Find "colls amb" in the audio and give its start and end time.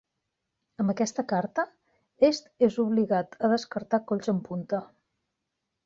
4.13-4.47